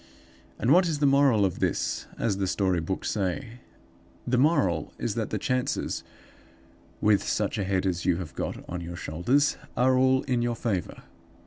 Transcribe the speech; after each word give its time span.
"And 0.57 0.71
what 0.73 0.87
is 0.87 0.97
the 0.97 1.05
moral 1.05 1.45
of 1.45 1.59
this, 1.59 2.07
as 2.17 2.37
the 2.37 2.47
story 2.47 2.81
books 2.81 3.07
say? 3.11 3.59
"The 4.25 4.39
moral 4.39 4.91
is 4.97 5.13
that 5.13 5.29
the 5.29 5.37
chances, 5.37 6.03
with 7.01 7.21
such 7.21 7.59
a 7.59 7.63
head 7.63 7.85
as 7.85 8.03
you 8.03 8.15
have 8.17 8.33
got 8.33 8.67
on 8.67 8.81
your 8.81 8.95
shoulders, 8.95 9.57
are 9.77 9.95
all 9.99 10.23
in 10.23 10.41
your 10.41 10.55
favor. 10.55 11.03